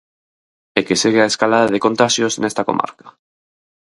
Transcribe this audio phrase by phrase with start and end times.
[0.79, 3.07] E que segue a escalada de contaxios nesta comarca.